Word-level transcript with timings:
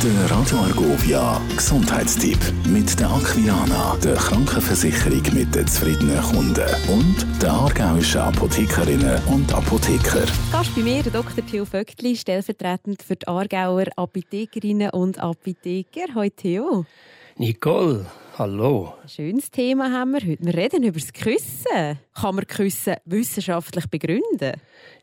Der 0.00 0.30
Radio 0.30 0.58
Argovia 0.58 1.40
Gesundheitstipp 1.56 2.38
mit 2.68 3.00
der 3.00 3.10
Aquilana, 3.10 3.96
der 3.96 4.14
Krankenversicherung 4.14 5.22
mit 5.34 5.52
den 5.52 5.66
zufriedenen 5.66 6.22
Kunden 6.22 6.68
und 6.88 7.26
der 7.42 7.50
aargauischen 7.50 8.20
Apothekerinnen 8.20 9.20
und 9.24 9.52
Apotheker. 9.52 10.24
Gast 10.52 10.72
bei 10.76 10.82
mir, 10.82 11.02
Dr. 11.02 11.44
Theo 11.44 11.64
Vöckli, 11.64 12.14
stellvertretend 12.14 13.02
für 13.02 13.16
die 13.16 13.26
Aargauer 13.26 13.86
Apothekerinnen 13.96 14.90
und 14.90 15.18
Apotheker. 15.18 16.14
Heute 16.14 16.36
Theo. 16.36 16.86
Nicole, 17.36 18.06
hallo. 18.38 18.94
Schönes 19.08 19.50
Thema 19.50 19.90
haben 19.90 20.12
wir 20.12 20.20
heute. 20.20 20.44
Wir 20.44 20.54
reden 20.54 20.84
über 20.84 20.98
das 20.98 21.12
Küssen. 21.12 21.98
Kann 22.14 22.34
man 22.34 22.46
Küssen 22.46 22.94
wissenschaftlich 23.04 23.86
begründen? 23.86 24.52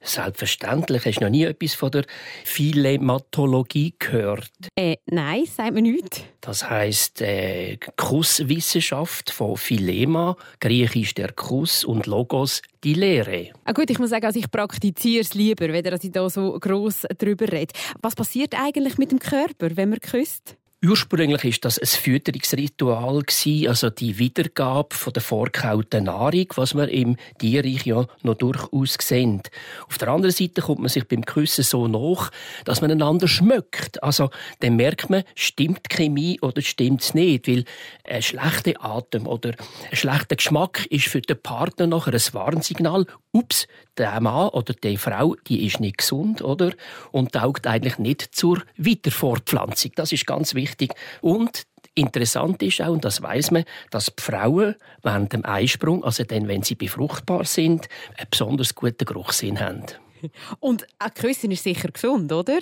Selbstverständlich. 0.01 1.05
Hast 1.05 1.19
du 1.19 1.25
noch 1.25 1.29
nie 1.29 1.43
etwas 1.43 1.73
von 1.73 1.91
der 1.91 2.05
Philematologie 2.45 3.93
gehört? 3.99 4.51
Äh, 4.75 4.97
nein, 5.07 5.45
sagt 5.45 5.73
mir 5.73 5.81
nichts. 5.81 6.23
Das 6.39 6.69
heisst 6.69 7.21
äh, 7.21 7.77
Kusswissenschaft 7.97 9.31
von 9.31 9.57
Philema, 9.57 10.37
griechisch 10.61 11.13
der 11.13 11.33
Kuss 11.33 11.83
und 11.83 12.05
Logos 12.05 12.61
die 12.83 12.93
Lehre. 12.93 13.49
Ah 13.65 13.73
gut, 13.73 13.89
ich 13.89 13.99
muss 13.99 14.11
sagen, 14.11 14.25
also 14.25 14.39
ich 14.39 14.49
praktiziere 14.49 15.21
es 15.21 15.33
lieber, 15.33 15.67
wenn 15.69 15.85
ich 15.85 16.11
da 16.11 16.29
so 16.29 16.57
gross 16.59 17.01
drüber 17.17 17.51
rede. 17.51 17.73
Was 18.01 18.15
passiert 18.15 18.53
eigentlich 18.57 18.97
mit 18.97 19.11
dem 19.11 19.19
Körper, 19.19 19.75
wenn 19.75 19.89
man 19.89 19.99
küsst? 19.99 20.55
Ursprünglich 20.87 21.43
ist 21.45 21.65
das 21.65 21.79
ein 21.79 21.87
Fütterungsritual 21.87 23.23
also 23.67 23.89
die 23.89 24.19
Wiedergabe 24.19 24.95
der 25.11 25.21
vorgekauten 25.21 26.03
Nahrung, 26.03 26.45
was 26.55 26.75
wir 26.75 26.89
im 26.89 27.17
Tierreich 27.39 27.85
ja 27.85 28.05
noch 28.21 28.35
durchaus 28.35 28.97
sehen. 29.01 29.41
Auf 29.87 29.97
der 29.97 30.09
anderen 30.09 30.33
Seite 30.33 30.61
kommt 30.61 30.81
man 30.81 30.89
sich 30.89 31.07
beim 31.07 31.25
Küssen 31.25 31.63
so 31.63 31.87
nach, 31.87 32.29
dass 32.65 32.81
man 32.81 32.91
einander 32.91 33.27
schmeckt. 33.27 34.03
Also 34.03 34.29
dann 34.59 34.75
merkt 34.75 35.09
man, 35.09 35.23
stimmt 35.33 35.79
die 35.89 35.95
Chemie 35.95 36.39
oder 36.41 36.61
stimmt 36.61 37.01
es 37.01 37.13
nicht, 37.13 37.47
weil 37.47 37.65
ein 38.03 38.21
schlechter 38.21 38.73
Atem 38.83 39.25
oder 39.27 39.53
ein 39.89 39.97
schlechter 39.97 40.35
Geschmack 40.35 40.85
ist 40.87 41.07
für 41.07 41.21
den 41.21 41.41
Partner 41.41 41.87
nachher 41.87 42.13
ein 42.13 42.33
Warnsignal. 42.33 43.05
Ups, 43.31 43.67
der 43.97 44.21
Mann 44.21 44.49
oder 44.49 44.73
die 44.73 44.97
Frau, 44.97 45.35
die 45.47 45.65
ist 45.65 45.79
nicht 45.79 45.97
gesund, 45.97 46.41
oder? 46.41 46.71
Und 47.11 47.33
taugt 47.33 47.67
eigentlich 47.67 47.97
nicht 47.97 48.35
zur 48.35 48.61
Wiederfortpflanzung. 48.77 49.91
Das 49.95 50.11
ist 50.11 50.25
ganz 50.25 50.53
wichtig. 50.53 50.74
Und 51.21 51.65
Interessant 51.97 52.61
ist 52.61 52.81
auch, 52.81 52.89
und 52.89 53.05
das 53.05 53.21
weiß 53.21 53.51
man, 53.51 53.63
dass 53.89 54.07
die 54.07 54.21
Frauen 54.21 54.75
während 55.01 55.31
dem 55.31 55.45
Eisprung, 55.45 56.03
also 56.03 56.25
dann, 56.25 56.49
wenn 56.49 56.61
sie 56.61 56.75
befruchtbar 56.75 57.45
sind, 57.45 57.87
einen 58.17 58.27
besonders 58.29 58.75
guten 58.75 59.05
Geruchssinn 59.05 59.61
haben. 59.61 59.85
Und 60.59 60.85
ein 60.99 61.13
Küssen 61.13 61.51
ist 61.51 61.63
sicher 61.63 61.89
gesund, 61.89 62.31
oder? 62.31 62.59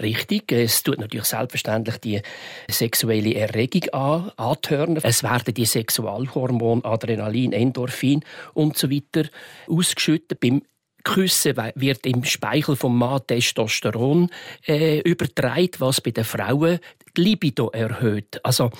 Richtig. 0.00 0.52
Es 0.52 0.82
tut 0.82 0.98
natürlich 0.98 1.26
selbstverständlich 1.26 1.98
die 1.98 2.20
sexuelle 2.68 3.34
Erregung 3.34 3.88
an, 3.90 4.32
antören. 4.36 4.98
Es 5.02 5.22
werden 5.22 5.54
die 5.54 5.64
Sexualhormone 5.64 6.84
Adrenalin, 6.84 7.52
Endorphin 7.52 8.22
und 8.54 8.76
so 8.76 8.90
weiter 8.90 9.28
ausgeschüttet. 9.68 10.40
Beim 10.40 10.62
Küssen 11.06 11.56
wird 11.76 12.04
im 12.04 12.24
Speichel 12.24 12.74
vom 12.74 12.98
Mann 12.98 13.24
Testosteron 13.24 14.28
äh, 14.66 14.98
übertragen, 15.00 15.70
was 15.78 16.00
bei 16.00 16.10
den 16.10 16.24
Frauen 16.24 16.80
die 17.16 17.22
Libido 17.22 17.70
erhöht. 17.70 18.44
Also 18.44 18.70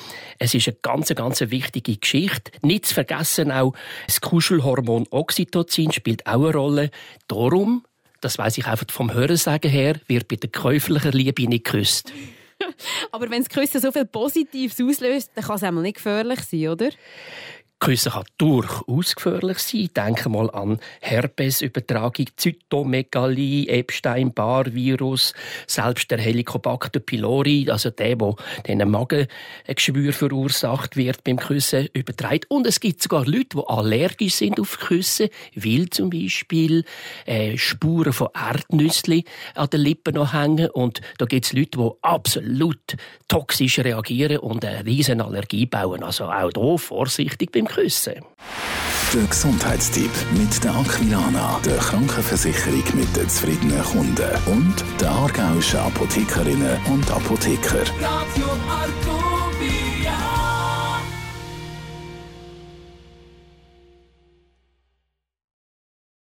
es 0.41 0.53
ist 0.53 0.67
eine 0.67 0.77
ganz, 0.83 1.15
ganz 1.15 1.41
wichtige 1.41 1.97
Geschichte. 1.97 2.51
Nicht 2.63 2.87
zu 2.87 2.95
vergessen 2.95 3.53
auch 3.53 3.75
das 4.09 4.21
Kuschelhormon 4.21 5.07
Oxytocin 5.11 5.93
spielt 5.93 6.27
auch 6.27 6.43
eine 6.43 6.53
Rolle. 6.53 6.91
Darum 7.29 7.85
das 8.23 8.39
weiß 8.39 8.59
ich 8.59 8.67
einfach 8.67 8.87
vom 8.91 9.13
Hörensagen 9.13 9.71
her, 9.71 10.01
wird 10.09 10.27
bei 10.27 10.37
der 10.37 10.51
käuflichen 10.51 11.13
Liebe 11.13 11.47
nicht 11.47 11.65
geküsst. 11.65 12.13
Aber 13.13 13.31
wenn 13.31 13.45
das 13.45 13.51
Küssen 13.51 13.81
so 13.81 13.93
viel 13.93 14.07
Positives 14.07 14.81
auslöst, 14.81 15.31
dann 15.35 15.45
kann 15.45 15.57
es 15.57 15.63
einmal 15.63 15.83
nicht 15.83 15.97
gefährlich 15.97 16.41
sein, 16.41 16.69
oder? 16.69 16.89
Küssen 17.79 18.13
kann 18.13 18.25
durchaus 18.39 19.15
gefährlich 19.15 19.59
sein. 19.59 19.91
Denke 19.95 20.29
mal 20.29 20.51
an 20.51 20.81
Herpesübertragung, 21.01 22.27
Zytomegalie, 22.37 23.69
Epstein-Barr-Virus, 23.69 25.35
selbst 25.67 26.11
der 26.11 26.19
Helicobacter 26.19 27.01
pylori, 27.01 27.69
also 27.71 27.91
der, 27.91 28.17
der 28.17 28.35
den 28.67 28.91
Magengeschwür 28.91 30.13
verursacht 30.13 30.97
wird 30.97 31.23
beim 31.25 31.37
Küssen, 31.37 31.89
überträgt. 31.93 32.51
Und 32.51 32.67
es 32.67 32.81
gibt 32.81 33.03
sogar 33.03 33.27
Leute, 33.27 33.57
die 33.57 33.67
allergisch 33.67 34.35
sind 34.37 34.59
auf 34.59 34.79
Küssen, 34.79 35.29
weil 35.55 35.91
zum 35.91 36.09
Beispiel 36.11 36.85
äh, 37.27 37.59
Spuren 37.59 38.13
von 38.13 38.29
Erdnüsse 38.35 39.23
an 39.55 39.71
den 39.71 39.81
Lippen 39.83 40.15
noch 40.15 40.33
hängen. 40.33 40.71
Und 40.71 41.03
da 41.19 41.27
gibt 41.27 41.45
es 41.45 41.53
Leute, 41.53 41.79
die 41.79 41.91
absolut 42.01 42.97
toxisch 43.29 43.79
reagieren 43.81 44.39
und 44.39 44.65
eine 44.65 44.85
riesen 44.85 45.21
Allergie 45.21 45.67
bauen. 45.67 46.03
Also 46.03 46.25
auch 46.25 46.51
hier 46.55 46.79
vorsichtig 46.79 47.53
beim 47.53 47.66
Küssen. 47.67 48.23
Der 49.15 49.25
Gesundheitstipp 49.25 50.11
mit 50.33 50.63
der 50.63 50.75
Aquilana, 50.75 51.61
der 51.65 51.77
Krankenversicherung 51.77 52.85
mit 52.95 53.17
den 53.17 53.29
zufriedenen 53.29 53.83
Kunden 53.83 54.31
und 54.47 54.75
der 55.01 55.11
aargauischen 55.11 55.81
Apothekerinnen 55.81 56.79
und 56.87 57.11
Apotheker. 57.11 57.85
Radio 58.01 58.47
Arco. 58.69 59.27